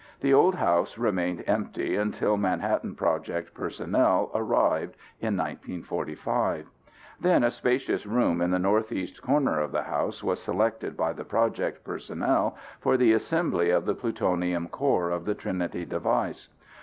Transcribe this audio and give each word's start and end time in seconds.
The 0.21 0.33
old 0.33 0.55
house 0.55 0.97
remained 0.97 1.43
empty 1.45 1.95
until 1.95 2.35
Manhattan 2.35 2.95
Project 2.95 3.53
personnel 3.53 4.31
arrived 4.33 4.95
in 5.19 5.37
1945. 5.37 6.65
Then 7.19 7.43
a 7.43 7.51
spacious 7.51 8.07
room 8.07 8.41
in 8.41 8.49
the 8.49 8.57
northeast 8.57 9.21
corner 9.21 9.59
of 9.59 9.71
the 9.71 9.83
house 9.83 10.23
was 10.23 10.41
selected 10.41 10.97
by 10.97 11.13
the 11.13 11.23
Project 11.23 11.83
personnel 11.83 12.57
for 12.79 12.97
the 12.97 13.13
assembly 13.13 13.69
of 13.69 13.85
the 13.85 13.93
plutonium 13.93 14.69
core 14.69 15.11
of 15.11 15.23
the 15.23 15.35
Trinity 15.35 15.85
device. 15.85 16.49